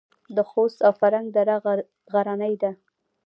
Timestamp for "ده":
2.61-2.71